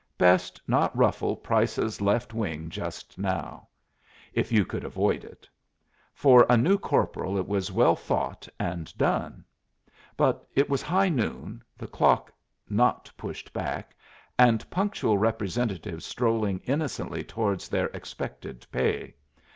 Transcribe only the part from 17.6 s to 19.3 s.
their expected pay.